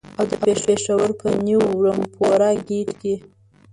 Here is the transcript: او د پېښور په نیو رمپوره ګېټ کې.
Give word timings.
او 0.17 0.25
د 0.29 0.33
پېښور 0.67 1.09
په 1.19 1.27
نیو 1.47 1.61
رمپوره 1.85 2.49
ګېټ 2.67 2.89
کې. 3.01 3.13